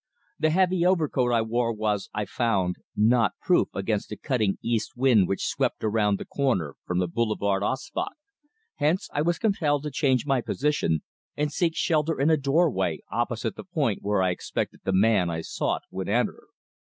The 0.39 0.49
heavy 0.49 0.83
overcoat 0.83 1.31
I 1.31 1.43
wore 1.43 1.71
was, 1.71 2.09
I 2.11 2.25
found, 2.25 2.77
not 2.95 3.33
proof 3.39 3.67
against 3.75 4.09
the 4.09 4.17
cutting 4.17 4.57
east 4.63 4.97
wind 4.97 5.27
which 5.27 5.45
swept 5.45 5.83
around 5.83 6.17
the 6.17 6.25
corner 6.25 6.75
from 6.87 6.97
the 6.97 7.07
Boulevard 7.07 7.61
Auspach, 7.61 8.15
hence 8.77 9.09
I 9.13 9.21
was 9.21 9.37
compelled 9.37 9.83
to 9.83 9.91
change 9.91 10.25
my 10.25 10.41
position 10.41 11.03
and 11.37 11.51
seek 11.51 11.75
shelter 11.75 12.19
in 12.19 12.31
a 12.31 12.37
doorway 12.37 13.01
opposite 13.11 13.55
the 13.55 13.63
point 13.63 14.01
where 14.01 14.23
I 14.23 14.31
expected 14.31 14.79
the 14.85 14.91
man 14.91 15.29
I 15.29 15.41
sought 15.41 15.83
would 15.91 16.09
enter. 16.09 16.45